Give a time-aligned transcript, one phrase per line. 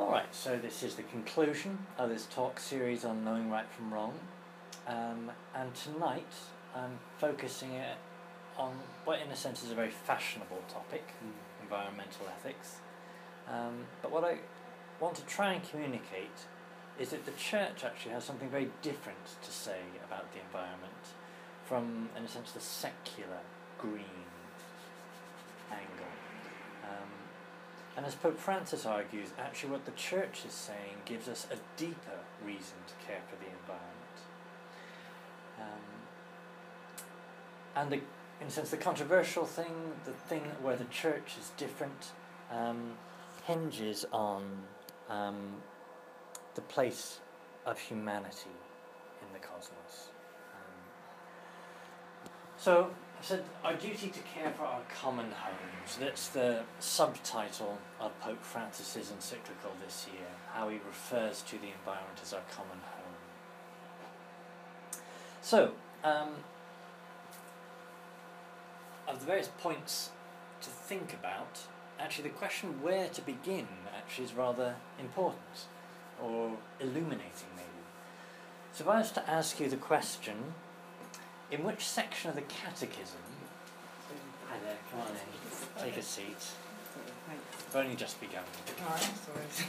[0.00, 4.14] Alright, so this is the conclusion of this talk series on knowing right from wrong.
[4.86, 6.32] Um, and tonight
[6.74, 7.98] I'm focusing it
[8.56, 8.72] on
[9.04, 11.06] what, in a sense, is a very fashionable topic
[11.62, 12.76] environmental ethics.
[13.46, 14.38] Um, but what I
[15.00, 16.46] want to try and communicate
[16.98, 21.12] is that the church actually has something very different to say about the environment
[21.66, 23.40] from, in a sense, the secular
[23.76, 24.24] green
[25.70, 26.12] angle.
[26.84, 27.19] Um,
[27.96, 32.20] and as Pope Francis argues, actually what the church is saying gives us a deeper
[32.44, 33.96] reason to care for the environment.
[35.58, 36.00] Um,
[37.76, 38.00] and the,
[38.40, 39.74] in a sense, the controversial thing,
[40.04, 42.12] the thing where the church is different,
[42.50, 42.92] um,
[43.44, 44.44] hinges on
[45.08, 45.56] um,
[46.54, 47.20] the place
[47.66, 48.56] of humanity
[49.20, 50.08] in the cosmos.
[50.54, 50.74] Um,
[53.22, 55.96] so, our duty to care for our common homes.
[55.98, 62.18] That's the subtitle of Pope Francis's encyclical this year, how he refers to the environment
[62.22, 63.14] as our common home.
[65.42, 65.72] So,
[66.04, 66.28] um,
[69.08, 70.10] of the various points
[70.62, 71.60] to think about,
[71.98, 73.66] actually the question where to begin
[73.96, 75.66] actually is rather important,
[76.22, 77.68] or illuminating maybe.
[78.72, 80.54] So if I was to ask you the question,
[81.50, 83.18] in which section of the Catechism?
[84.48, 86.24] Hi there, come on in, take a seat.
[87.26, 87.74] Thanks.
[87.74, 88.42] We've only just begun.
[88.82, 89.68] Alright, sorry.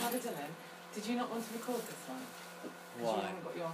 [0.00, 0.52] How did Dylan?
[0.94, 2.18] Did you not want to record this one?
[2.62, 2.70] 'Cause
[3.00, 3.72] You haven't got your.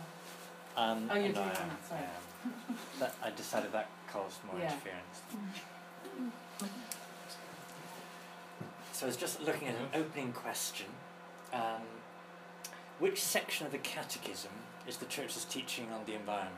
[0.77, 2.01] Um, Oh, you're doing I that, am, sorry.
[2.01, 2.79] I am.
[3.01, 4.73] That, I decided that caused more Yeah.
[4.73, 5.23] interference.
[8.93, 10.87] So I was just looking at an opening question.
[11.53, 11.83] Um,
[12.99, 14.51] which section of the Catechism
[14.87, 16.57] is the Church's teaching on the environment?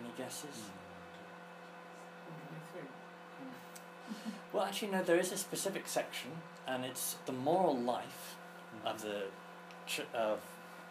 [0.00, 0.48] Any guesses?
[4.52, 5.04] Well, actually, no.
[5.04, 6.32] There is a specific section,
[6.66, 8.34] and it's the moral life
[8.84, 9.26] of the
[9.86, 10.40] ch- of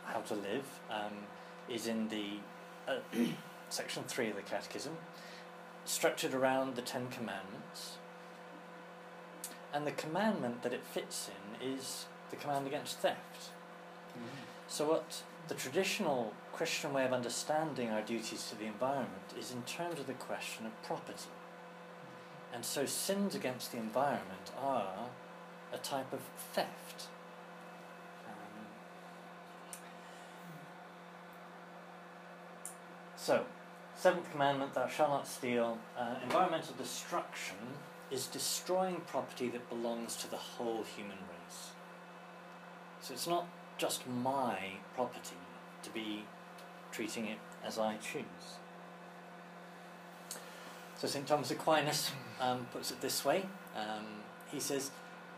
[0.05, 0.63] how to live.
[0.89, 1.11] Um,
[1.67, 2.39] is in the
[2.87, 2.99] uh,
[3.69, 4.98] section three of the Catechism,
[5.86, 7.98] structured around the Ten Commandments.
[9.73, 13.52] And the commandment that it fits in is the command against theft.
[14.69, 19.63] So, what the traditional Christian way of understanding our duties to the environment is in
[19.63, 21.31] terms of the question of property.
[22.53, 25.09] And so, sins against the environment are
[25.73, 26.19] a type of
[26.53, 27.07] theft.
[28.27, 28.67] Um,
[33.15, 33.45] so,
[33.95, 35.80] seventh commandment, thou shalt not steal.
[35.97, 37.57] Uh, environmental destruction
[38.11, 41.69] is destroying property that belongs to the whole human race.
[43.01, 43.47] So, it's not
[43.80, 44.58] just my
[44.94, 45.38] property
[45.82, 46.26] to be
[46.92, 48.60] treating it as I choose.
[50.98, 53.45] So St Thomas Aquinas um, puts it this way.
[53.76, 54.06] Um,
[54.52, 54.92] he says,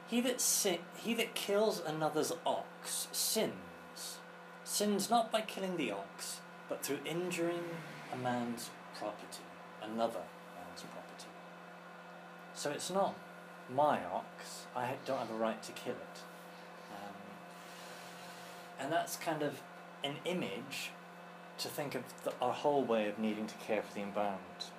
[0.07, 0.41] "He that
[0.97, 4.17] he that kills another's ox sins.
[4.63, 7.63] Sins not by killing the ox, but through injuring
[8.11, 9.43] a man's property,
[9.83, 10.23] another
[10.55, 11.29] man's property.
[12.55, 13.15] So it's not
[13.69, 14.65] my ox.
[14.75, 16.30] I don't have a right to kill it.
[18.81, 19.61] And that's kind of
[20.03, 20.89] an image
[21.59, 24.71] to think of the, our whole way of needing to care for the environment.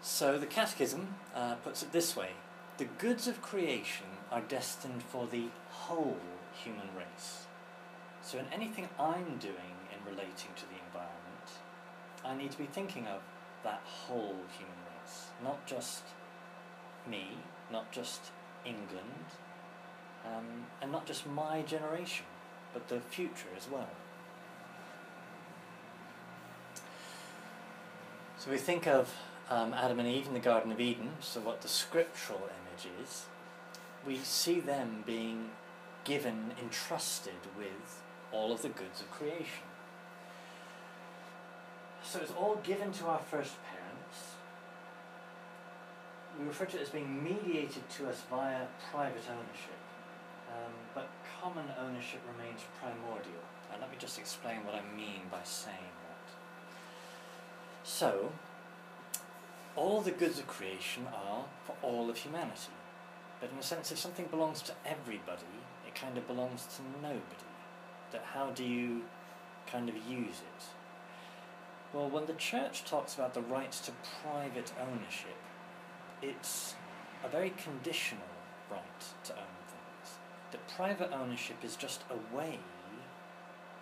[0.00, 2.30] So the Catechism uh, puts it this way
[2.78, 6.16] The goods of creation are destined for the whole
[6.64, 7.44] human race.
[8.22, 11.48] So, in anything I'm doing in relating to the environment,
[12.24, 13.20] I need to be thinking of
[13.64, 16.04] that whole human race, not just
[17.06, 17.36] me,
[17.70, 18.30] not just
[18.64, 19.26] England,
[20.24, 22.26] um, and not just my generation,
[22.72, 23.90] but the future as well.
[28.38, 29.14] So we think of
[29.50, 33.26] um, Adam and Eve in the Garden of Eden, so what the scriptural image is,
[34.06, 35.50] we see them being
[36.04, 38.02] given, entrusted with
[38.32, 39.64] all of the goods of creation.
[42.02, 43.71] So it's all given to our first parents.
[46.38, 49.80] We refer to it as being mediated to us via private ownership,
[50.48, 51.08] um, but
[51.40, 53.44] common ownership remains primordial.
[53.70, 56.32] And let me just explain what I mean by saying that.
[57.84, 58.32] So,
[59.76, 62.72] all the goods of creation are for all of humanity.
[63.40, 65.42] But in a sense, if something belongs to everybody,
[65.86, 67.50] it kind of belongs to nobody.
[68.12, 69.02] That how do you
[69.66, 70.64] kind of use it?
[71.92, 73.92] Well, when the church talks about the rights to
[74.22, 75.36] private ownership,
[76.22, 76.76] it's
[77.24, 78.22] a very conditional
[78.70, 80.18] right to own things.
[80.52, 82.58] That private ownership is just a way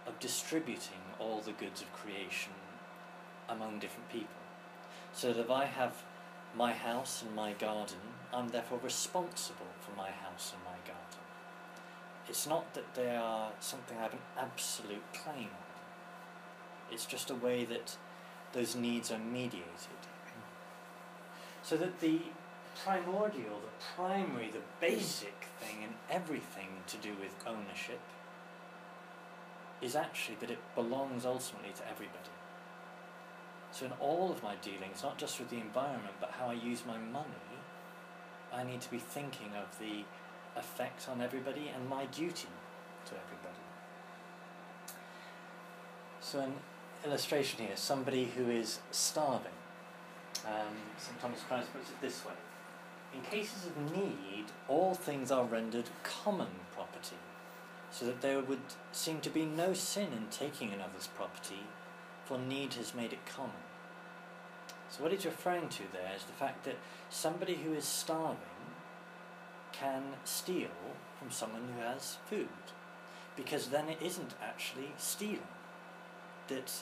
[0.07, 2.53] of distributing all the goods of creation
[3.49, 4.29] among different people.
[5.13, 5.95] So that if I have
[6.57, 7.99] my house and my garden,
[8.33, 11.21] I'm therefore responsible for my house and my garden.
[12.29, 16.93] It's not that they are something I have an absolute claim on.
[16.93, 17.97] It's just a way that
[18.53, 20.00] those needs are mediated.
[21.71, 22.19] So that the
[22.85, 28.01] primordial, the primary, the basic thing in everything to do with ownership
[29.81, 32.35] is actually that it belongs ultimately to everybody.
[33.71, 36.83] So in all of my dealings, not just with the environment, but how I use
[36.85, 37.29] my money,
[38.53, 40.03] I need to be thinking of the
[40.59, 42.49] effect on everybody and my duty
[43.05, 43.63] to everybody.
[46.21, 46.55] So an
[47.05, 49.60] illustration here, somebody who is starving.
[50.47, 50.75] Um,
[51.21, 52.33] Thomas Christ puts it this way.
[53.15, 57.17] In cases of need, all things are rendered common property,
[57.91, 58.61] so that there would
[58.93, 61.67] seem to be no sin in taking another's property,
[62.25, 63.65] for need has made it common.
[64.91, 66.77] So, what he's referring to there is the fact that
[67.11, 68.39] somebody who is starving
[69.73, 70.71] can steal
[71.19, 72.49] from someone who has food,
[73.37, 75.41] because then it isn't actually stealing.
[76.49, 76.73] That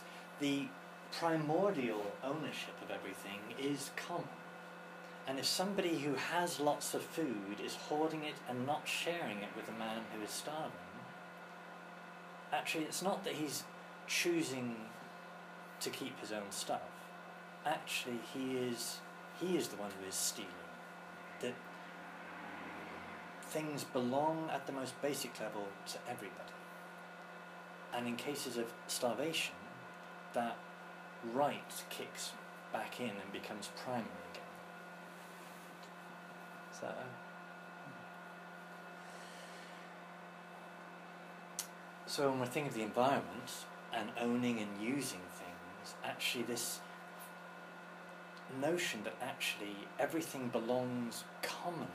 [0.40, 0.68] the
[1.12, 4.28] primordial ownership of everything is common.
[5.26, 9.50] And if somebody who has lots of food is hoarding it and not sharing it
[9.56, 10.72] with a man who is starving,
[12.52, 13.64] actually it's not that he's
[14.06, 14.74] choosing
[15.80, 16.80] to keep his own stuff.
[17.66, 19.00] Actually he is
[19.40, 20.50] he is the one who is stealing.
[21.40, 21.54] That
[23.42, 26.52] things belong at the most basic level to everybody.
[27.94, 29.54] And in cases of starvation,
[30.34, 30.56] that
[31.34, 32.32] right kicks
[32.72, 34.42] back in and becomes primary again.
[36.72, 37.06] Is that a...
[42.10, 46.80] So when we're thinking of the environment and owning and using things, actually this
[48.60, 51.88] notion that actually everything belongs commonly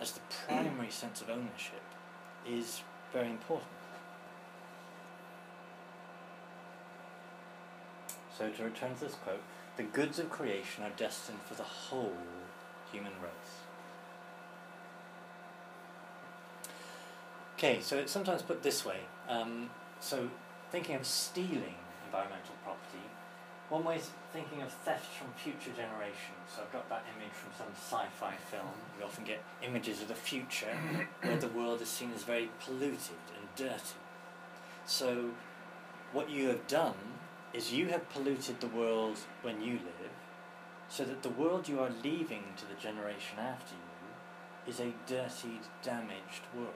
[0.00, 1.82] as the primary sense of ownership
[2.46, 2.82] is
[3.12, 3.68] very important.
[8.42, 9.40] So to return to this quote,
[9.76, 12.16] the goods of creation are destined for the whole
[12.90, 13.54] human race.
[17.56, 18.98] Okay, so it's sometimes put this way.
[19.28, 20.28] Um, so
[20.72, 23.04] thinking of stealing environmental property,
[23.68, 26.42] one way is thinking of theft from future generations.
[26.52, 28.66] So I've got that image from some sci-fi film.
[28.98, 30.76] We often get images of the future
[31.22, 34.00] where the world is seen as very polluted and dirty.
[34.84, 35.30] So
[36.12, 36.96] what you have done
[37.54, 40.12] is you have polluted the world when you live,
[40.88, 45.60] so that the world you are leaving to the generation after you is a dirtied,
[45.82, 46.68] damaged world.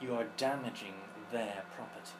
[0.00, 0.94] You are damaging
[1.30, 2.16] their property.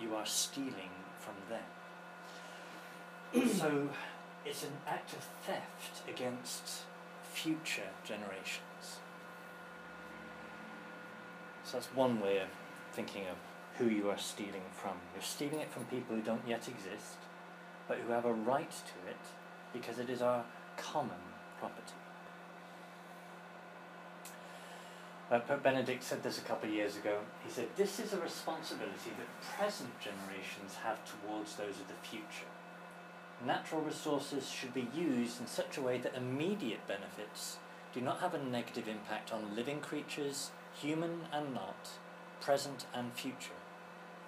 [0.00, 3.48] You are stealing from them.
[3.48, 3.88] so
[4.44, 6.82] it's an act of theft against
[7.32, 9.00] future generations.
[11.64, 12.48] So that's one way of
[12.92, 13.36] thinking of
[13.78, 14.92] who you are stealing from.
[15.14, 17.16] You're stealing it from people who don't yet exist,
[17.88, 19.16] but who have a right to it
[19.72, 20.44] because it is our
[20.76, 21.20] common
[21.58, 21.94] property.
[25.30, 27.18] Uh, Pope Benedict said this a couple of years ago.
[27.44, 32.46] He said, This is a responsibility that present generations have towards those of the future.
[33.44, 37.58] Natural resources should be used in such a way that immediate benefits
[37.92, 41.90] do not have a negative impact on living creatures, human and not,
[42.40, 43.52] present and future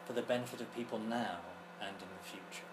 [0.08, 1.36] for the benefit of people now
[1.82, 2.64] and in the future.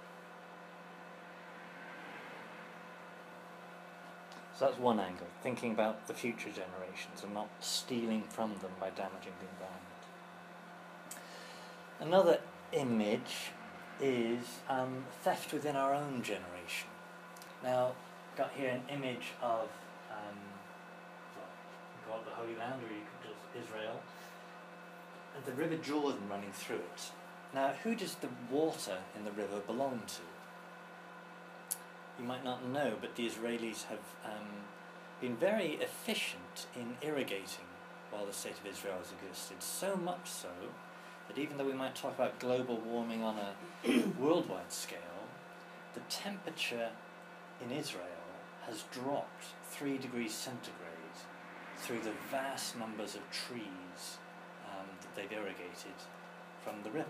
[4.57, 8.89] So that's one angle, thinking about the future generations and not stealing from them by
[8.89, 9.81] damaging the environment.
[11.99, 12.39] Another
[12.71, 13.51] image
[13.99, 16.87] is um, theft within our own generation.
[17.61, 17.91] Now,
[18.37, 19.67] got here an image of
[20.09, 20.37] um,
[22.09, 23.99] well, the Holy Land, or you could just Israel,
[25.35, 27.11] and the River Jordan running through it.
[27.55, 31.77] Now, who does the water in the river belong to?
[32.19, 34.47] You might not know, but the Israelis have um,
[35.21, 37.63] been very efficient in irrigating
[38.11, 39.63] while the state of Israel has existed.
[39.63, 40.49] So much so
[41.29, 43.53] that even though we might talk about global warming on a
[44.19, 44.99] worldwide scale,
[45.93, 46.89] the temperature
[47.63, 48.03] in Israel
[48.67, 51.17] has dropped three degrees centigrade
[51.77, 54.17] through the vast numbers of trees
[54.69, 55.95] um, that they've irrigated
[56.61, 57.07] from the river.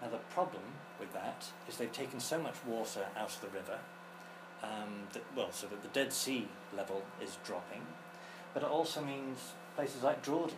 [0.00, 0.62] Now the problem
[1.00, 3.78] with that is they've taken so much water out of the river,
[4.62, 7.82] um, that, well, so that the Dead Sea level is dropping,
[8.54, 10.56] but it also means places like Jordan,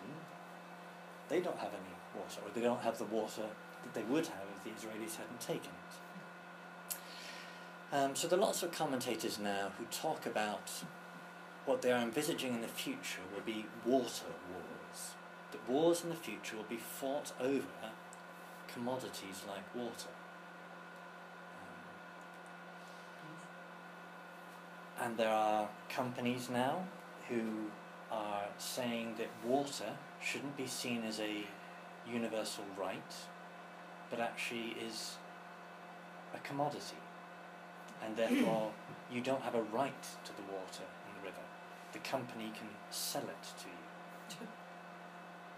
[1.28, 3.42] they don't have any water, or they don't have the water
[3.82, 6.96] that they would have if the Israelis hadn't taken it.
[7.92, 10.70] Um, so there are lots of commentators now who talk about
[11.66, 15.14] what they are envisaging in the future will be water wars.
[15.52, 17.90] That wars in the future will be fought over
[18.72, 20.12] commodities like water.
[25.00, 26.84] Um, and there are companies now
[27.28, 27.70] who
[28.10, 31.46] are saying that water shouldn't be seen as a
[32.10, 33.14] universal right,
[34.10, 35.16] but actually is
[36.34, 36.96] a commodity.
[38.04, 38.72] And therefore,
[39.12, 41.44] you don't have a right to the water in the river.
[41.92, 44.46] The company can sell it to you.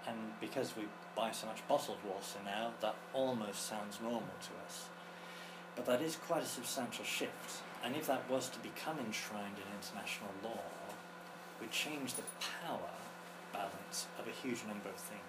[0.07, 0.85] And because we
[1.17, 4.87] buy so much bottled water now, that almost sounds normal to us.
[5.77, 7.63] But that is quite a substantial shift.
[7.85, 10.61] And if that was to become enshrined in international law,
[11.61, 12.23] would change the
[12.67, 12.91] power
[13.53, 15.23] balance of a huge number of things.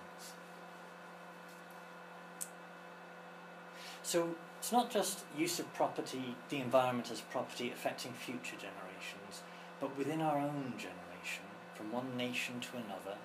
[4.02, 9.44] So it's not just use of property, the environment as property affecting future generations,
[9.80, 13.18] but within our own generation, from one nation to another,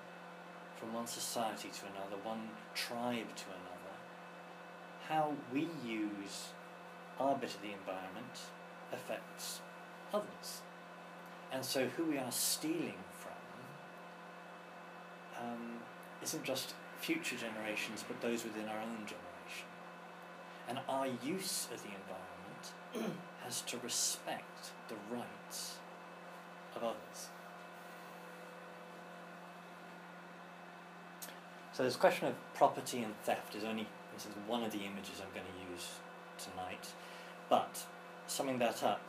[0.79, 3.95] from one society to another, one tribe to another,
[5.07, 6.49] how we use
[7.19, 8.39] our bit of the environment
[8.93, 9.59] affects
[10.13, 10.61] others.
[11.51, 13.31] And so who we are stealing from
[15.41, 15.79] um,
[16.23, 19.67] isn't just future generations, but those within our own generation.
[20.67, 25.77] And our use of the environment has to respect the rights
[26.75, 27.29] of others.
[31.79, 35.21] So this question of property and theft is only this is one of the images
[35.21, 35.87] I'm going to use
[36.37, 36.89] tonight.
[37.47, 37.85] But
[38.27, 38.99] summing that up,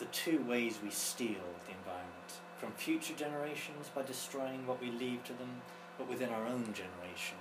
[0.00, 5.22] the two ways we steal the environment from future generations by destroying what we leave
[5.22, 5.62] to them,
[5.98, 7.38] but within our own generation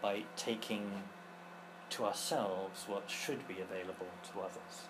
[0.00, 0.90] by taking
[1.90, 4.86] to ourselves what should be available to others.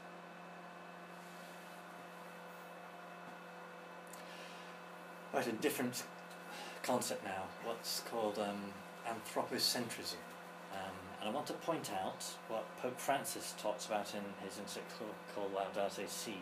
[5.35, 6.05] Right, a different
[6.85, 8.75] concept now, what's called um,
[9.07, 10.17] anthropocentrism.
[10.73, 15.15] Um, and I want to point out what Pope Francis talks about in his encyclical
[15.55, 16.39] Laudato Si,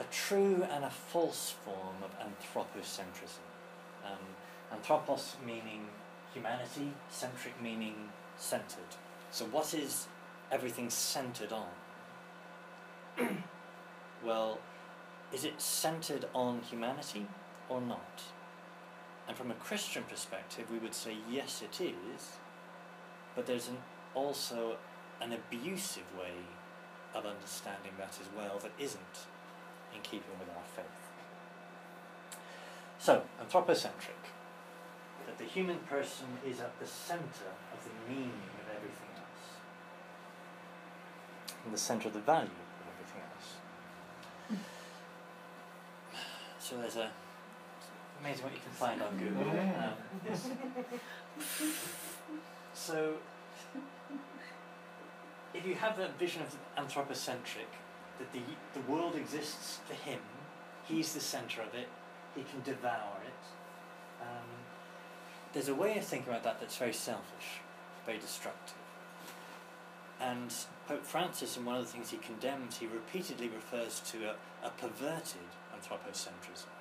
[0.00, 3.44] a true and a false form of anthropocentrism.
[4.04, 4.18] Um,
[4.72, 5.86] anthropos meaning
[6.32, 8.96] humanity, centric meaning centered.
[9.30, 10.08] So, what is
[10.50, 11.68] everything centered on?
[14.24, 14.58] well,
[15.32, 17.26] is it centered on humanity
[17.68, 18.22] or not?
[19.26, 22.36] And from a Christian perspective, we would say yes, it is,
[23.34, 23.78] but there's an,
[24.14, 24.76] also
[25.20, 26.34] an abusive way
[27.14, 29.26] of understanding that as well that isn't
[29.94, 30.84] in keeping with our faith.
[32.98, 34.16] So, anthropocentric,
[35.26, 39.46] that the human person is at the centre of the meaning of everything else,
[41.64, 43.48] in the centre of the value of everything else.
[44.48, 44.56] Hmm.
[46.58, 47.10] So there's a
[48.24, 49.50] amazing what you can find on Google.
[49.50, 49.92] Um,
[50.24, 50.48] yes.
[52.72, 53.14] So,
[55.52, 57.68] if you have that vision of anthropocentric,
[58.18, 58.40] that the,
[58.72, 60.20] the world exists for him,
[60.84, 61.88] he's the centre of it,
[62.34, 64.22] he can devour it.
[64.22, 64.48] Um,
[65.52, 67.60] there's a way of thinking about that that's very selfish,
[68.06, 68.74] very destructive.
[70.20, 70.52] And
[70.88, 74.70] Pope Francis, in one of the things he condemns, he repeatedly refers to a, a
[74.70, 76.73] perverted anthropocentrism.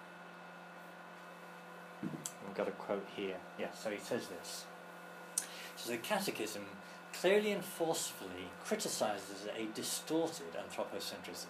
[2.54, 3.38] I've got a quote here.
[3.58, 4.66] Yeah, so he says this.
[5.76, 6.62] So the Catechism
[7.12, 11.48] clearly and forcefully criticizes a distorted anthropocentrism.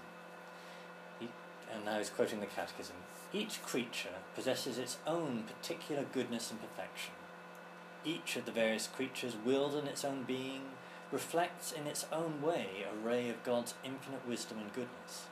[1.20, 1.28] He,
[1.74, 2.96] and now he's quoting the Catechism.
[3.34, 7.12] Each creature possesses its own particular goodness and perfection.
[8.06, 10.62] Each of the various creatures, willed in its own being,
[11.12, 15.26] reflects in its own way a ray of God's infinite wisdom and goodness.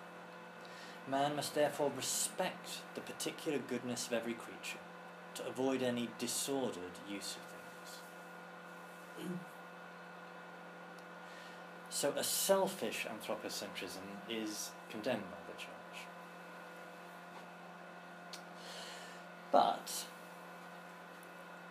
[1.07, 4.79] Man must therefore respect the particular goodness of every creature
[5.35, 7.43] to avoid any disordered use of
[9.25, 9.41] things.
[11.89, 16.07] so a selfish anthropocentrism is condemned by the church.
[19.51, 20.05] But,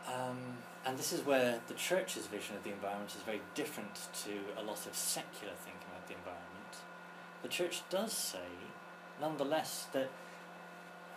[0.06, 4.60] um, and this is where the church's vision of the environment is very different to
[4.60, 6.76] a lot of secular thinking about the environment.
[7.42, 8.50] The church does say,
[9.20, 10.10] nonetheless, that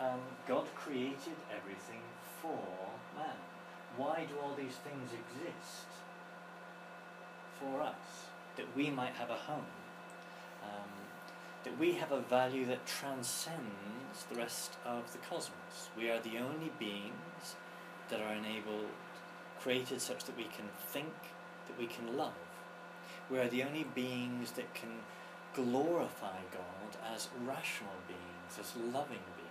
[0.00, 2.00] um, God created everything
[2.44, 3.36] for man.
[3.96, 5.86] Why do all these things exist?
[7.60, 9.72] For us, that we might have a home,
[10.62, 10.90] um,
[11.62, 15.90] that we have a value that transcends the rest of the cosmos.
[15.96, 17.56] We are the only beings
[18.10, 18.90] that are enabled,
[19.60, 21.14] created such that we can think,
[21.68, 22.34] that we can love.
[23.30, 24.90] We are the only beings that can
[25.54, 29.43] glorify God as rational beings, as loving beings.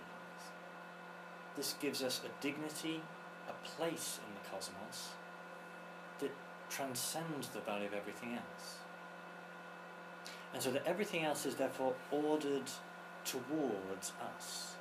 [1.56, 3.00] This gives us a dignity,
[3.48, 5.10] a place in the cosmos
[6.20, 6.32] that
[6.68, 8.78] transcends the value of everything else.
[10.52, 12.70] And so that everything else is therefore ordered
[13.24, 14.74] towards us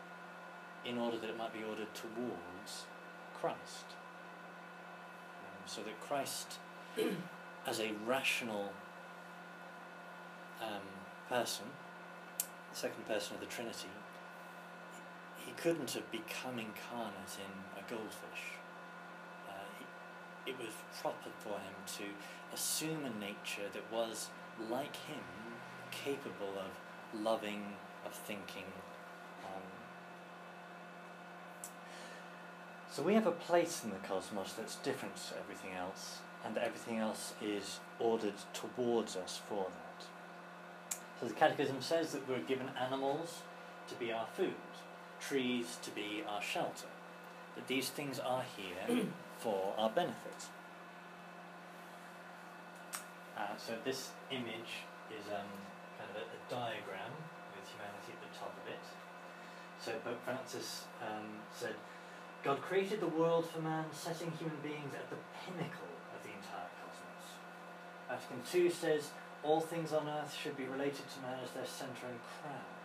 [0.86, 2.86] in order that it might be ordered towards
[3.40, 3.86] Christ.
[5.40, 6.60] Um, so that Christ,
[7.68, 8.72] as a rational
[10.62, 10.82] um,
[11.30, 11.66] person,
[12.72, 13.88] the second person of the Trinity,
[15.54, 18.58] he couldn't have become incarnate in a goldfish.
[19.48, 20.70] Uh, he, it was
[21.02, 22.04] proper for him to
[22.54, 24.30] assume a nature that was,
[24.70, 25.24] like him,
[25.92, 27.74] capable of loving,
[28.06, 28.66] of thinking.
[29.46, 29.62] Um,
[32.90, 36.98] so we have a place in the cosmos that's different to everything else, and everything
[36.98, 40.06] else is ordered towards us for that.
[41.20, 43.42] So the Catechism says that we're given animals
[43.88, 44.54] to be our food,
[45.28, 46.88] trees to be our shelter,
[47.56, 49.06] that these things are here
[49.40, 50.48] for our benefit.
[53.38, 55.50] Uh, so this image is um,
[55.98, 57.12] kind of a, a, diagram
[57.58, 58.84] with humanity at the top of it.
[59.82, 61.74] So Pope Francis um, said,
[62.44, 66.70] God created the world for man, setting human beings at the pinnacle of the entire
[66.78, 67.26] cosmos.
[68.08, 69.10] Vatican II says,
[69.42, 72.83] all things on earth should be related to man as their centre and crown.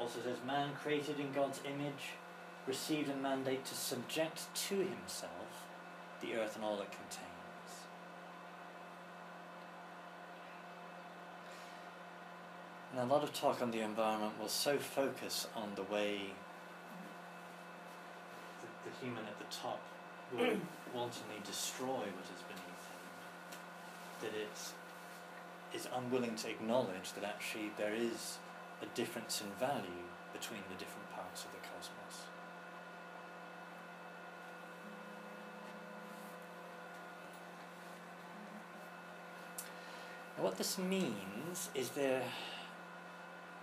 [0.00, 2.14] Also says, man created in God's image
[2.66, 5.66] received a mandate to subject to himself
[6.22, 7.26] the earth and all it contains.
[12.92, 16.20] And a lot of talk on the environment will so focus on the way
[18.60, 19.80] the, the human at the top
[20.32, 20.56] will
[20.94, 23.02] wantonly destroy what is beneath him,
[24.22, 28.38] that it is unwilling to acknowledge that actually there is
[28.82, 32.26] a difference in value between the different parts of the cosmos.
[40.36, 42.22] Now what this means is there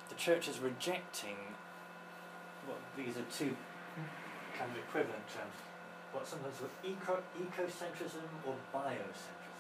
[0.10, 1.38] the church is rejecting
[2.68, 3.56] well these are two
[4.58, 5.56] kind of equivalent terms
[6.12, 9.58] what sometimes called eco ecocentrism or biocentrism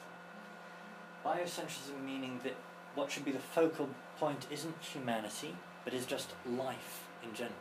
[1.26, 2.56] biocentrism meaning that
[2.96, 7.56] what should be the focal point isn't humanity but is just life in general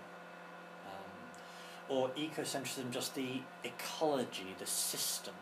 [0.86, 1.10] um,
[1.88, 5.34] or ecocentrism just the ecology the system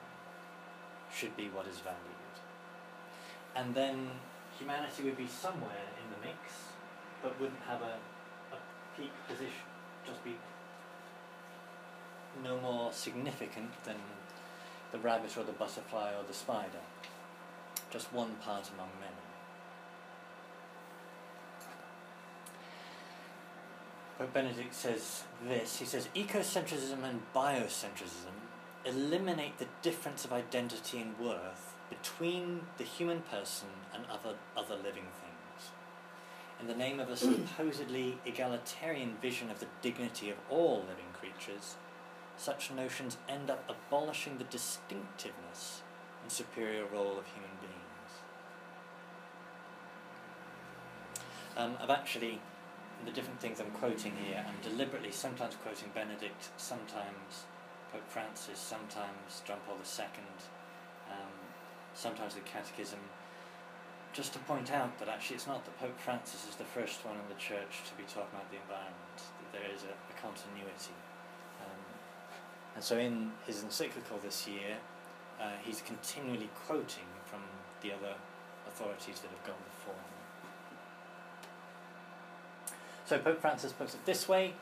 [1.12, 2.34] should be what is valued
[3.56, 4.10] and then
[4.58, 6.38] humanity would be somewhere in the mix
[7.24, 7.96] but wouldn't have a,
[8.54, 8.58] a
[8.96, 9.66] peak position,
[10.06, 10.36] just be
[12.44, 13.96] no more significant than
[14.92, 16.84] the rabbit or the butterfly or the spider,
[17.90, 19.23] just one part among many.
[24.18, 28.34] Pope Benedict says this he says, ecocentrism and biocentrism
[28.84, 35.08] eliminate the difference of identity and worth between the human person and other, other living
[35.20, 35.34] things
[36.60, 41.76] in the name of a supposedly egalitarian vision of the dignity of all living creatures,
[42.38, 45.82] such notions end up abolishing the distinctiveness
[46.22, 48.12] and superior role of human beings.
[51.56, 52.40] Um, I've actually,
[53.04, 57.44] the different things I'm quoting here, I'm deliberately sometimes quoting Benedict, sometimes
[57.92, 60.06] Pope Francis, sometimes John Paul II,
[61.10, 61.34] um,
[61.94, 62.98] sometimes the Catechism,
[64.12, 67.16] just to point out that actually it's not that Pope Francis is the first one
[67.16, 70.94] in the church to be talking about the environment, that there is a, a continuity.
[71.60, 71.82] Um,
[72.76, 74.78] and so in his encyclical this year,
[75.40, 77.40] uh, he's continually quoting from
[77.82, 78.14] the other
[78.66, 80.14] authorities that have gone before him.
[83.06, 84.54] So Pope Francis puts it this way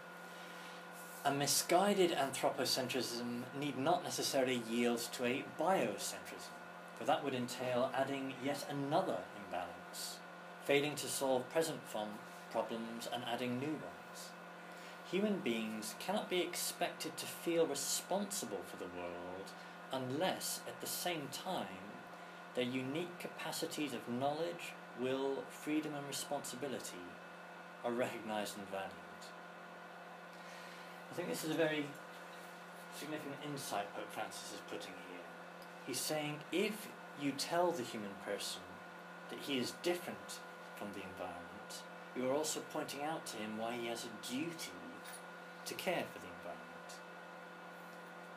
[1.24, 6.50] a misguided anthropocentrism need not necessarily yield to a biocentrism,
[6.98, 10.18] for that would entail adding yet another imbalance,
[10.64, 11.78] failing to solve present
[12.50, 14.30] problems and adding new ones.
[15.12, 19.52] Human beings cannot be expected to feel responsible for the world
[19.92, 21.92] unless, at the same time,
[22.56, 26.98] their unique capacities of knowledge, will, freedom, and responsibility
[27.84, 28.90] are recognized and valued.
[31.10, 31.86] I think this is a very
[32.98, 35.20] significant insight Pope Francis is putting here.
[35.86, 36.88] He's saying if
[37.20, 38.62] you tell the human person
[39.30, 40.40] that he is different
[40.76, 41.82] from the environment,
[42.16, 44.72] you are also pointing out to him why he has a duty
[45.64, 46.90] to care for the environment.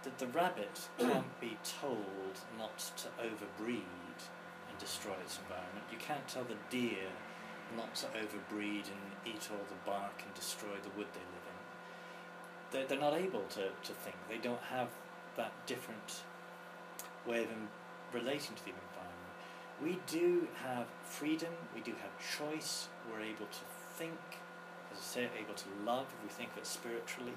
[0.04, 4.20] That the rabbit can't be told not to overbreed
[4.70, 5.86] and destroy its environment.
[5.92, 7.08] You can't tell the deer
[7.76, 11.58] not to overbreed and eat all the bark and destroy the wood they live in.
[12.72, 14.16] They're, they're not able to, to think.
[14.30, 14.90] They don't have
[15.38, 16.24] that different
[17.28, 17.50] way of
[18.14, 19.16] relating to the environment.
[19.84, 23.66] We do have freedom, we do have choice, we're able to
[23.98, 24.20] think,
[24.92, 27.34] as I say, able to love if we think of it spiritually.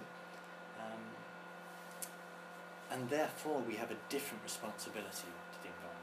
[0.78, 1.02] Um,
[2.90, 5.98] and therefore, we have a different responsibility to the environment.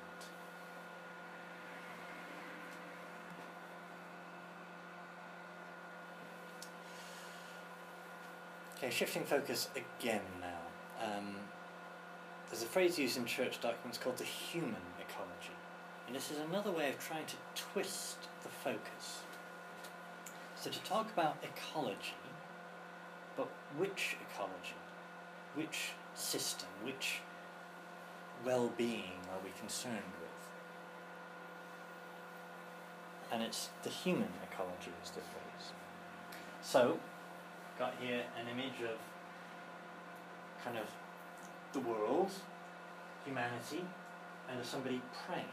[8.85, 10.59] Okay, shifting focus again now.
[11.03, 11.37] Um,
[12.47, 15.57] there's a phrase used in church documents called the human ecology.
[16.05, 19.23] And this is another way of trying to twist the focus.
[20.55, 22.13] So, to talk about ecology,
[23.35, 24.77] but which ecology?
[25.55, 26.69] Which system?
[26.83, 27.21] Which
[28.45, 30.29] well being are we concerned with?
[33.31, 35.71] And it's the human ecology is the phrase.
[36.61, 36.99] So,
[37.77, 38.97] got here an image of
[40.63, 40.85] kind of
[41.73, 42.31] the world,
[43.25, 43.83] humanity,
[44.49, 45.45] and of somebody praying.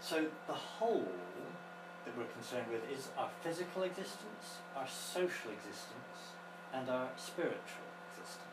[0.00, 1.08] So the whole
[2.04, 6.34] that we're concerned with is our physical existence, our social existence,
[6.72, 8.44] and our spiritual existence.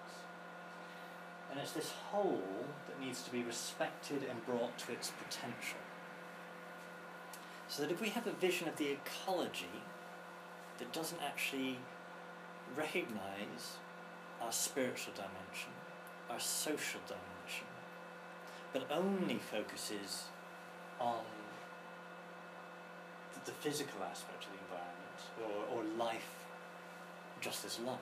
[1.50, 2.42] And it's this whole
[2.88, 5.80] that needs to be respected and brought to its potential.
[7.68, 9.84] So that if we have a vision of the ecology
[10.78, 11.78] that doesn't actually
[12.76, 13.78] recognize
[14.42, 15.72] our spiritual dimension,
[16.30, 17.68] our social dimension,
[18.74, 20.24] but only focuses
[21.00, 21.24] on
[23.46, 26.46] the, physical aspect of the environment or, or life
[27.42, 27.98] just as life,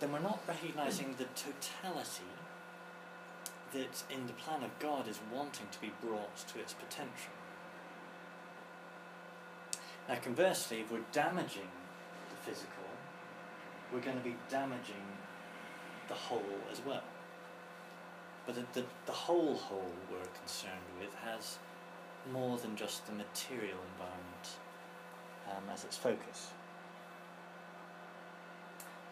[0.00, 2.30] then we're not recognizing the totality
[3.72, 7.32] that in the plan of God is wanting to be brought to its potential.
[10.08, 11.68] Now, conversely, if we're damaging
[12.30, 12.73] the physical,
[13.94, 15.06] we're going to be damaging
[16.08, 17.04] the whole as well.
[18.44, 21.58] But the, the, the whole whole we're concerned with has
[22.32, 24.58] more than just the material environment
[25.48, 26.48] um, as its focus.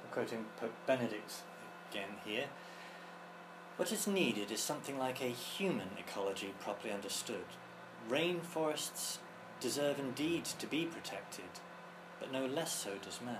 [0.04, 1.32] I'm quoting Pope Benedict
[1.90, 2.46] again here.
[3.76, 7.44] What is needed is something like a human ecology properly understood.
[8.10, 9.18] Rainforests
[9.60, 11.60] deserve indeed to be protected,
[12.18, 13.38] but no less so does man.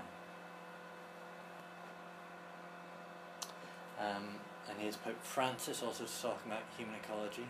[4.03, 4.23] Um,
[4.69, 7.47] and here's Pope Francis also talking about human ecology.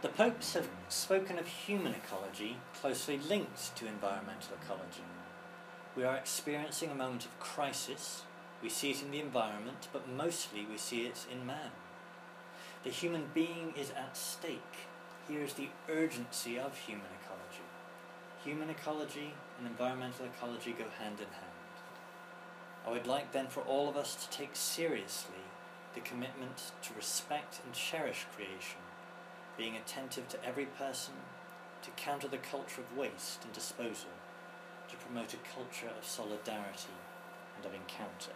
[0.00, 5.04] The popes have spoken of human ecology closely linked to environmental ecology.
[5.96, 8.22] We are experiencing a moment of crisis.
[8.62, 11.70] We see it in the environment, but mostly we see it in man.
[12.84, 14.88] The human being is at stake.
[15.28, 17.68] Here is the urgency of human ecology.
[18.44, 21.51] Human ecology and environmental ecology go hand in hand.
[22.86, 25.34] I would like then for all of us to take seriously
[25.94, 28.80] the commitment to respect and cherish creation,
[29.56, 31.14] being attentive to every person,
[31.82, 34.10] to counter the culture of waste and disposal,
[34.88, 36.94] to promote a culture of solidarity
[37.56, 38.32] and of encounter.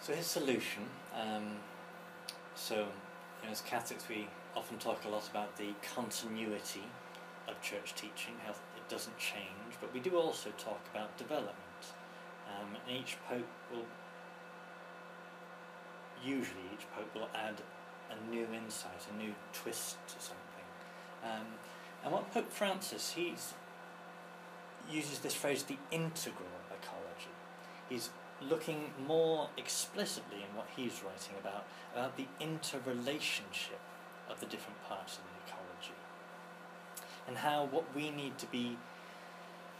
[0.00, 0.82] So his solution,
[1.18, 1.56] um,
[2.54, 2.82] so you
[3.44, 6.84] know, as Catholics we often talk a lot about the continuity
[7.48, 11.54] of church teaching, how it doesn't change, but we do also talk about development.
[12.48, 13.84] Um, and each pope will,
[16.24, 17.60] usually each pope will add
[18.10, 20.44] a new insight, a new twist to something.
[21.24, 21.46] Um,
[22.04, 23.34] and what Pope Francis, he
[24.90, 27.32] uses this phrase, the integral ecology.
[27.88, 28.10] He's
[28.42, 31.64] looking more explicitly in what he's writing about,
[31.94, 33.80] about the interrelationship
[34.30, 35.98] of the different parts of the ecology.
[37.26, 38.76] And how what we need to be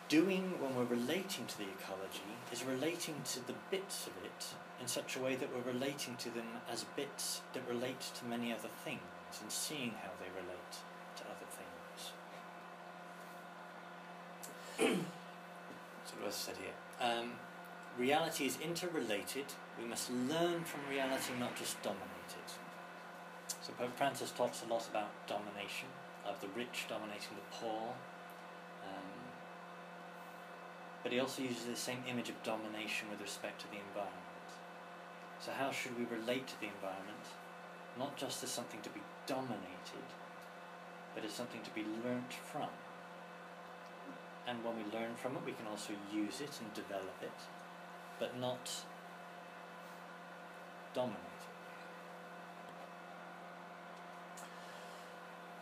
[0.08, 4.86] doing when we're relating to the ecology is relating to the bits of it in
[4.86, 8.68] such a way that we're relating to them as bits that relate to many other
[8.84, 9.00] things
[9.40, 10.76] and seeing how they relate
[11.16, 12.12] to other things.
[16.04, 16.74] so what I said here.
[17.00, 17.32] Um,
[17.98, 19.46] reality is interrelated.
[19.80, 22.63] We must learn from reality, not just dominate it.
[23.64, 25.88] So Pope Francis talks a lot about domination,
[26.26, 27.94] of the rich dominating the poor.
[28.84, 29.08] Um,
[31.02, 34.20] but he also uses the same image of domination with respect to the environment.
[35.40, 37.24] So how should we relate to the environment?
[37.98, 40.08] Not just as something to be dominated,
[41.14, 42.68] but as something to be learnt from.
[44.46, 47.40] And when we learn from it, we can also use it and develop it,
[48.18, 48.70] but not
[50.92, 51.44] dominate it.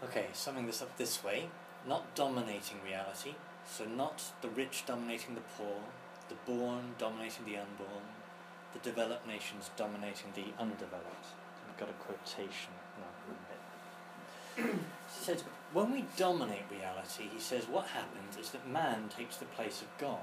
[0.04, 1.48] Okay, summing this up this way
[1.86, 3.34] not dominating reality,
[3.66, 5.76] so not the rich dominating the poor,
[6.28, 8.06] the born dominating the unborn,
[8.72, 11.26] the developed nations dominating the undeveloped.
[11.68, 18.36] I've got a quotation now, he says, when we dominate reality, he says, what happens
[18.38, 20.18] is that man takes the place of God.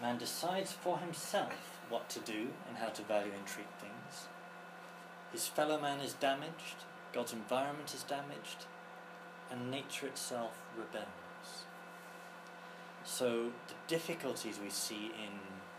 [0.00, 4.26] Man decides for himself what to do and how to value and treat things.
[5.32, 6.84] His fellow man is damaged,
[7.16, 8.66] God's environment is damaged,
[9.50, 11.64] and nature itself rebels.
[13.04, 15.32] So the difficulties we see in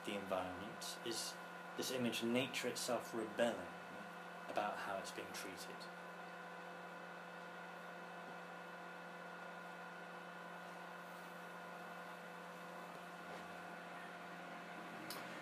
[0.03, 1.33] the environment is
[1.77, 3.53] this image nature itself rebelling
[4.49, 5.77] about how it's being treated.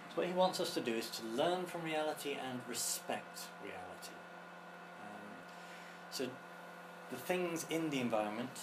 [0.09, 4.24] So what he wants us to do is to learn from reality and respect reality.
[6.15, 6.29] So
[7.11, 8.57] the things in the environment,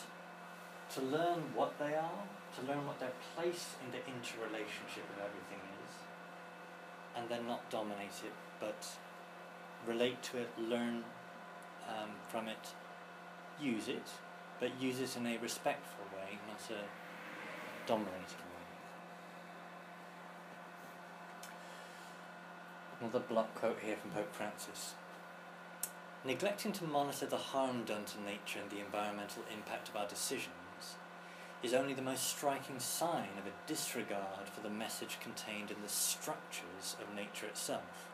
[0.94, 2.22] to learn what they are,
[2.56, 5.94] to learn what their place in the interrelationship of everything is,
[7.14, 8.86] and then not dominate it, but
[9.86, 11.04] relate to it, learn
[11.86, 12.68] um, from it,
[13.60, 14.08] use it,
[14.58, 16.80] but use it in a respectful way, not a
[17.86, 18.64] dominating way.
[22.98, 24.94] Another block quote here from Pope Francis.
[26.24, 30.54] Neglecting to monitor the harm done to nature and the environmental impact of our decisions
[31.64, 35.88] is only the most striking sign of a disregard for the message contained in the
[35.88, 38.06] structures of nature itself.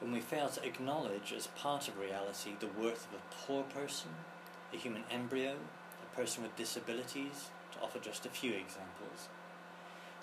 [0.00, 4.10] When we fail to acknowledge as part of reality the worth of a poor person,
[4.74, 5.54] a human embryo,
[6.02, 9.28] a person with disabilities, to offer just a few examples,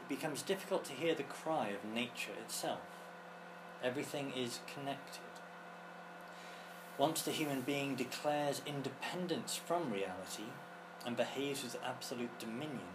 [0.02, 2.82] it becomes difficult to hear the cry of nature itself.
[3.82, 5.29] Everything is connected.
[7.00, 10.52] Once the human being declares independence from reality
[11.06, 12.92] and behaves with absolute dominion,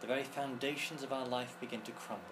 [0.00, 2.24] the very foundations of our life begin to crumble.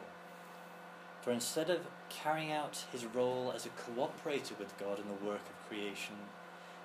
[1.22, 5.40] For instead of carrying out his role as a cooperator with God in the work
[5.40, 6.14] of creation,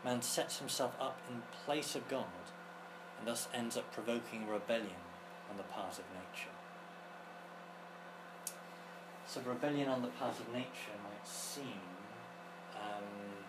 [0.03, 2.25] man sets himself up in place of God
[3.19, 5.05] and thus ends up provoking rebellion
[5.47, 6.49] on the part of nature.
[9.27, 11.81] So, rebellion on the part of nature might seem
[12.75, 13.45] um,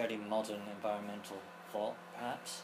[0.00, 1.36] fairly modern environmental
[1.70, 2.62] thought, perhaps.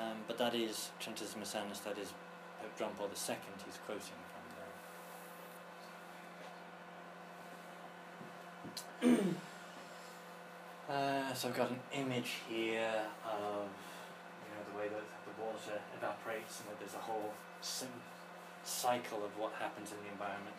[0.00, 2.14] Um, but that is Centesimus Annus, that is
[2.60, 4.44] Pope John Paul II he's quoting from
[9.04, 9.34] there.
[10.94, 13.68] uh, so I've got an image here of
[14.40, 17.34] you know the way that the water evaporates and that there's a whole
[18.64, 20.56] cycle of what happens in the environment.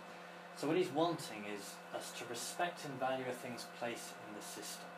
[0.57, 4.45] So what he's wanting is us to respect and value a thing's place in the
[4.45, 4.92] system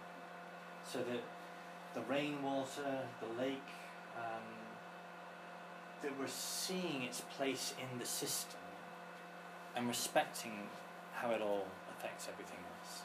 [0.92, 1.24] so that
[1.94, 3.70] the rainwater, the lake,
[4.18, 4.44] um,
[6.02, 8.60] that we're seeing its place in the system
[9.76, 10.70] and respecting
[11.14, 11.66] how it all
[11.98, 13.02] affects everything else.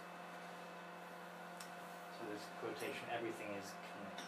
[2.18, 4.26] So this quotation, everything is connected.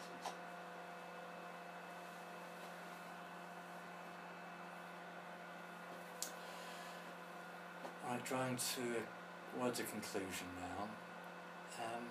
[8.09, 10.89] Right, drawing to words of conclusion now.
[11.79, 12.05] Um,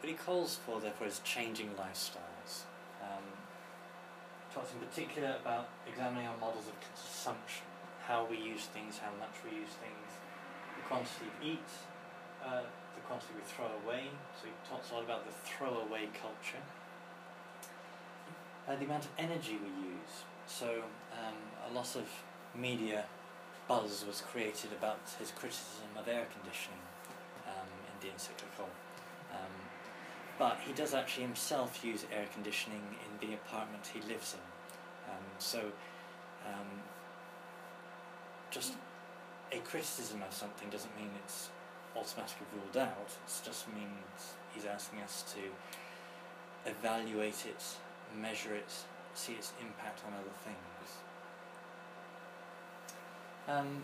[0.00, 2.64] what he calls for, therefore, is changing lifestyles.
[3.02, 3.24] Um,
[4.54, 7.64] talks in particular about examining our models of consumption,
[8.06, 10.08] how we use things, how much we use things,
[10.76, 11.70] the quantity we eat,
[12.44, 12.62] uh,
[12.94, 14.08] the quantity we throw away.
[14.40, 16.64] So he talks a lot about the throwaway culture.
[18.68, 20.24] Uh, the amount of energy we use.
[20.46, 20.82] So
[21.12, 21.36] um,
[21.70, 22.06] a lot of
[22.54, 23.04] media
[23.68, 26.82] buzz was created about his criticism of air conditioning
[27.46, 28.68] um, in the encyclical.
[29.32, 29.54] Um,
[30.38, 35.10] but he does actually himself use air conditioning in the apartment he lives in.
[35.10, 35.60] Um, so,
[36.46, 36.66] um,
[38.50, 38.74] just
[39.52, 41.48] a criticism of something doesn't mean it's
[41.96, 43.08] automatically ruled out.
[43.08, 47.62] It just means he's asking us to evaluate it,
[48.20, 48.72] measure it,
[49.14, 50.56] see its impact on other things.
[53.48, 53.82] Um,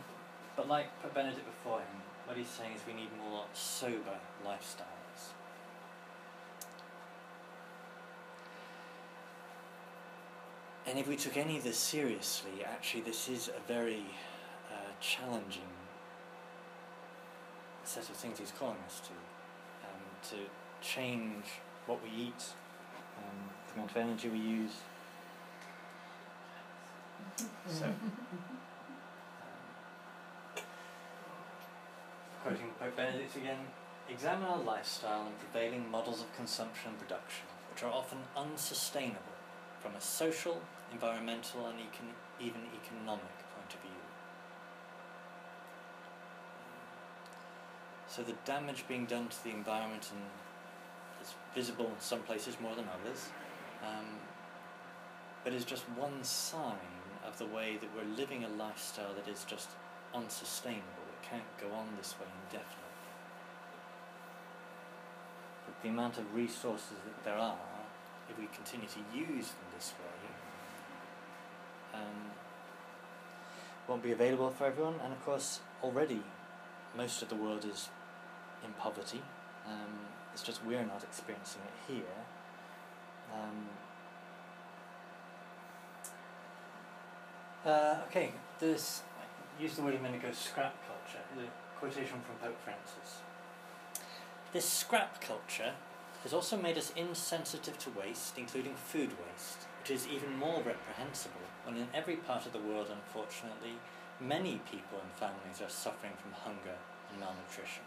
[0.56, 5.01] but like Benedict before him, what he's saying is we need more sober lifestyle.
[10.92, 14.05] And if we took any of this seriously, actually, this is a very
[14.70, 15.62] uh, challenging
[17.83, 19.12] set of things he's calling us to.
[19.87, 20.37] Um, to
[20.87, 21.46] change
[21.87, 22.44] what we eat,
[23.16, 24.72] um, the amount of energy we use.
[27.70, 27.94] So, um,
[32.42, 33.61] quoting Pope Benedict again
[34.11, 39.33] examine our lifestyle and prevailing models of consumption and production which are often unsustainable
[39.83, 40.61] from a social,
[40.92, 44.02] environmental, and econ- even economic point of view.
[48.09, 50.22] So the damage being done to the environment and
[51.22, 53.28] is visible in some places more than others,
[53.83, 54.05] um,
[55.44, 56.92] but is just one sign
[57.26, 59.70] of the way that we're living a lifestyle that is just
[60.14, 61.07] unsustainable.
[61.09, 62.83] It can't go on this way indefinitely.
[65.66, 67.57] But the amount of resources that there are,
[68.28, 70.21] if we continue to use them this way,
[71.94, 72.31] um,
[73.88, 74.94] won't be available for everyone.
[75.02, 76.22] And of course, already
[76.96, 77.88] most of the world is
[78.64, 79.22] in poverty.
[79.66, 80.00] Um,
[80.33, 82.18] it's just we're not experiencing it here.
[83.33, 83.68] Um,
[87.64, 89.02] uh, okay, this
[89.61, 91.22] use the word a minute ago, scrap culture.
[91.38, 93.20] a quotation from Pope Francis.
[94.52, 95.72] This scrap culture
[96.22, 101.42] has also made us insensitive to waste, including food waste, which is even more reprehensible
[101.64, 103.74] when in every part of the world, unfortunately,
[104.20, 106.76] many people and families are suffering from hunger
[107.11, 107.85] and malnutrition.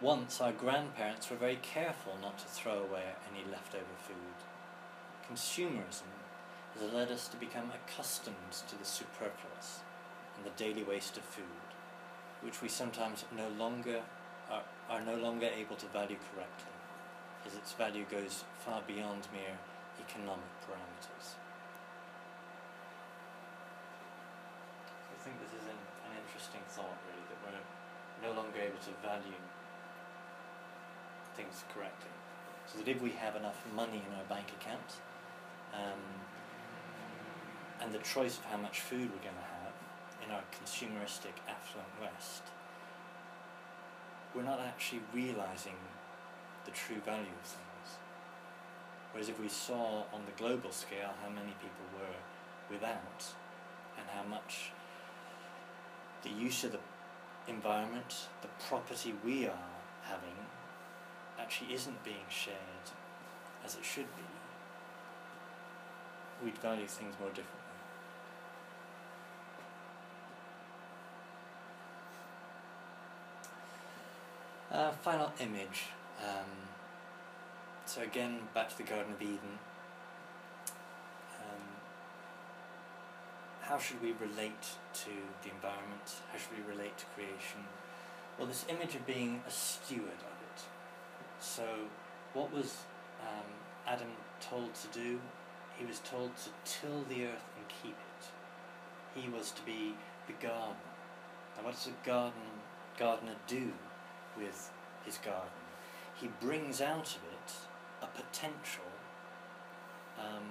[0.00, 4.36] Once our grandparents were very careful not to throw away any leftover food.
[5.28, 6.10] Consumerism
[6.74, 9.80] has led us to become accustomed to the superfluous
[10.36, 11.44] and the daily waste of food,
[12.40, 14.00] which we sometimes no longer
[14.50, 16.72] are, are no longer able to value correctly,
[17.46, 19.56] as its value goes far beyond mere
[20.00, 21.36] economic parameters.
[25.10, 28.92] I think this is an, an interesting thought, really, that we're no longer able to
[29.06, 29.40] value
[31.36, 32.12] things correctly.
[32.66, 35.00] So that if we have enough money in our bank account,
[35.74, 36.00] um,
[37.80, 39.72] and the choice of how much food we're going to have
[40.24, 42.42] in our consumeristic affluent West,
[44.34, 45.76] we're not actually realizing
[46.64, 47.98] the true value of things.
[49.12, 52.16] Whereas if we saw on the global scale how many people were
[52.70, 53.24] without
[53.98, 54.72] and how much
[56.22, 56.78] the use of the
[57.48, 59.70] environment, the property we are
[60.04, 60.36] having,
[61.38, 62.56] actually isn't being shared
[63.64, 64.22] as it should be,
[66.44, 67.56] we'd value things more differently.
[74.72, 75.86] Uh, final image.
[76.22, 76.68] Um,
[77.86, 79.58] so again, back to the Garden of Eden.
[81.40, 81.64] Um,
[83.62, 85.10] how should we relate to
[85.42, 86.20] the environment?
[86.30, 87.64] How should we relate to creation?
[88.38, 90.62] Well, this image of being a steward of it.
[91.40, 91.64] So,
[92.34, 92.76] what was
[93.22, 93.46] um,
[93.86, 94.08] Adam
[94.40, 95.20] told to do?
[95.78, 99.18] He was told to till the earth and keep it.
[99.20, 99.94] He was to be
[100.26, 100.76] the gardener.
[101.56, 102.40] Now, what does a garden
[102.98, 103.72] gardener do
[104.36, 104.70] with
[105.04, 105.59] his garden?
[106.20, 107.52] He brings out of it
[108.02, 108.84] a potential
[110.18, 110.44] um,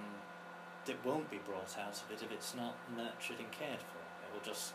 [0.84, 4.02] that won't be brought out of it if it's not nurtured and cared for.
[4.26, 4.72] It will just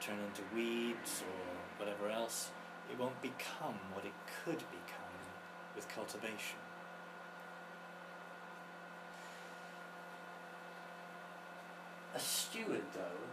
[0.00, 2.50] turn into weeds or whatever else.
[2.88, 4.12] It won't become what it
[4.44, 5.18] could become
[5.74, 6.58] with cultivation.
[12.14, 13.26] A steward, though,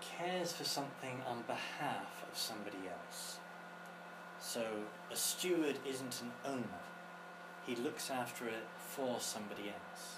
[0.00, 3.38] cares for something on behalf of somebody else.
[4.42, 4.66] So
[5.10, 6.82] a steward isn't an owner,
[7.64, 10.16] he looks after it for somebody else.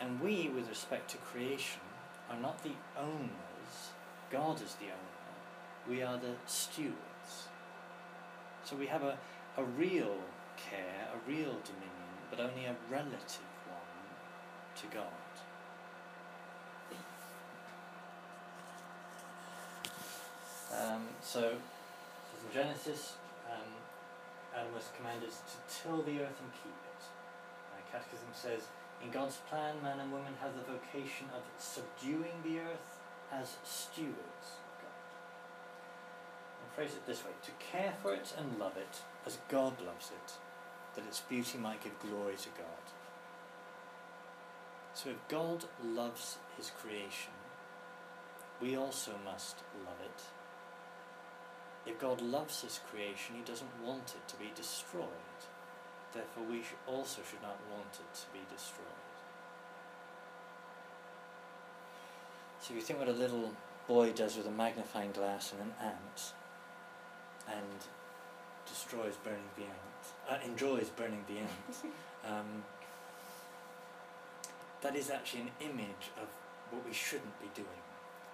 [0.00, 1.80] And we, with respect to creation,
[2.30, 3.90] are not the owners,
[4.30, 7.48] God is the owner, we are the stewards.
[8.64, 9.18] So we have a,
[9.56, 10.16] a real
[10.56, 14.06] care, a real dominion, but only a relative one
[14.76, 15.04] to God.
[20.78, 21.54] Um, so,
[22.46, 23.14] in Genesis,
[23.50, 23.66] um,
[24.54, 27.02] Adam was commanded to till the earth and keep it.
[27.72, 28.68] Uh, Catechism says,
[29.02, 33.00] in God's plan, man and woman have the vocation of subduing the earth
[33.32, 35.06] as stewards of God.
[36.62, 40.10] And phrase it this way to care for it and love it as God loves
[40.10, 40.32] it,
[40.94, 42.84] that its beauty might give glory to God.
[44.94, 47.32] So if God loves his creation,
[48.62, 50.22] we also must love it
[51.86, 55.06] if God loves His creation, He doesn't want it to be destroyed.
[56.12, 58.86] Therefore, we also should not want it to be destroyed.
[62.60, 63.52] So, if you think what a little
[63.86, 66.32] boy does with a magnifying glass and an ant,
[67.48, 67.80] and
[68.66, 71.92] destroys burning the ant, uh, enjoys burning the ant,
[72.26, 72.64] um,
[74.82, 76.28] that is actually an image of
[76.70, 77.68] what we shouldn't be doing.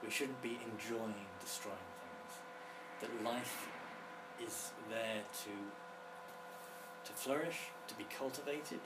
[0.02, 1.91] We shouldn't be enjoying destroying
[3.02, 3.68] that life
[4.40, 5.50] is there to
[7.04, 8.78] to flourish, to be cultivated.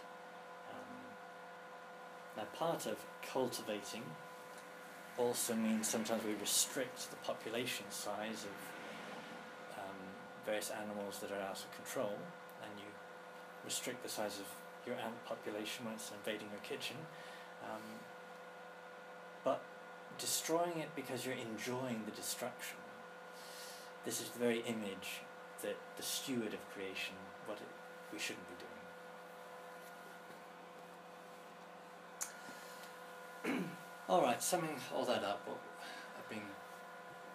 [0.70, 0.96] Um,
[2.36, 4.02] now, part of cultivating
[5.18, 9.96] also means sometimes we restrict the population size of um,
[10.46, 12.16] various animals that are out of control,
[12.62, 12.88] and you
[13.66, 14.46] restrict the size of
[14.86, 16.96] your ant population when it's invading your kitchen.
[17.64, 17.82] Um,
[19.44, 19.62] but
[20.18, 22.78] destroying it because you're enjoying the destruction.
[24.06, 25.20] This is the very image
[25.62, 27.66] that the steward of creation, what it,
[28.12, 28.54] we shouldn't be
[33.50, 33.64] doing.
[34.08, 35.58] all right, summing all that up, what
[36.16, 36.46] I've been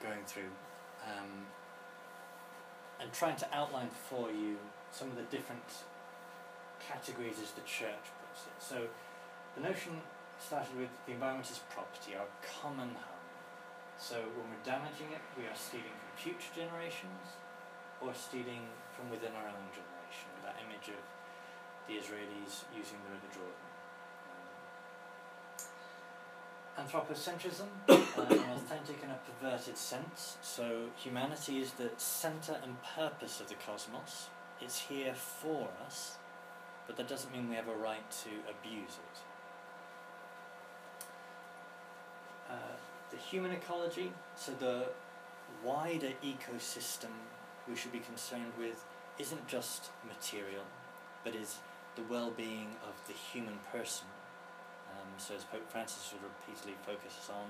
[0.01, 0.49] going through,
[1.05, 1.45] um,
[3.01, 4.57] and trying to outline for you
[4.93, 5.83] some of the different
[6.87, 8.53] categories as the church puts it.
[8.59, 8.87] So,
[9.55, 9.99] the notion
[10.39, 12.27] started with the environment as property, our
[12.61, 13.20] common home.
[14.01, 17.37] So, when we're damaging it, we are stealing from future generations
[18.01, 18.65] or stealing
[18.97, 20.25] from within our own generation.
[20.41, 21.05] That image of
[21.85, 23.61] the Israelis using the River Jordan.
[26.81, 30.37] Um, anthropocentrism, uh, an authentic and a perverted sense.
[30.41, 34.29] So, humanity is the centre and purpose of the cosmos.
[34.59, 36.17] It's here for us,
[36.87, 39.19] but that doesn't mean we have a right to abuse it.
[42.49, 42.81] Uh,
[43.11, 44.89] the human ecology, so the
[45.63, 47.13] wider ecosystem
[47.69, 48.83] we should be concerned with
[49.17, 50.65] isn't just material,
[51.23, 51.59] but is
[51.95, 54.07] the well-being of the human person.
[54.91, 57.47] Um, so as Pope Francis repeatedly focuses on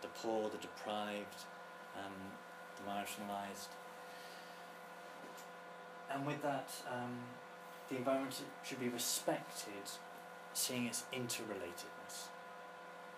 [0.00, 1.44] the poor, the deprived,
[1.96, 2.12] um,
[2.76, 3.70] the marginalised.
[6.12, 7.14] And with that, um,
[7.88, 9.84] the environment should be respected,
[10.52, 12.28] seeing its interrelatedness.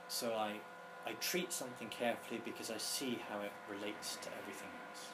[0.08, 0.60] So I,
[1.06, 5.06] I treat something carefully because I see how it relates to everything else.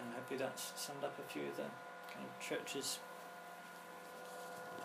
[0.00, 1.62] And hopefully that's summed up a few of the
[2.12, 2.98] kind of church's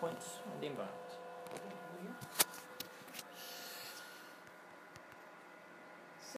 [0.00, 2.43] points on the environment.